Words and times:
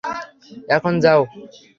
এখন, 0.69 0.93
যাও। 0.99 1.21